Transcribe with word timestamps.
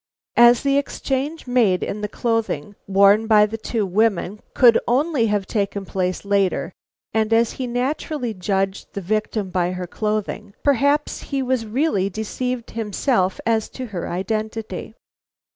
As 0.39 0.63
the 0.63 0.79
exchange 0.79 1.45
made 1.45 1.83
in 1.83 2.01
the 2.01 2.07
clothing 2.07 2.73
worn 2.87 3.27
by 3.27 3.45
the 3.45 3.55
two 3.59 3.85
women 3.85 4.39
could 4.55 4.79
only 4.87 5.27
have 5.27 5.45
taken 5.45 5.85
place 5.85 6.25
later, 6.25 6.71
and 7.13 7.31
as 7.31 7.51
he 7.51 7.67
naturally 7.67 8.33
judged 8.33 8.95
the 8.95 9.01
victim 9.01 9.51
by 9.51 9.73
her 9.73 9.85
clothing, 9.85 10.55
perhaps 10.63 11.21
he 11.29 11.43
was 11.43 11.67
really 11.67 12.09
deceived 12.09 12.71
himself 12.71 13.39
as 13.45 13.69
to 13.69 13.85
her 13.93 14.09
identity. 14.09 14.95